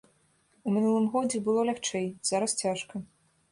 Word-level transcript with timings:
У 0.69 0.73
мінулым 0.77 1.05
годзе 1.17 1.43
было 1.49 1.67
лягчэй, 1.69 2.11
зараз 2.33 2.59
цяжка. 2.65 3.07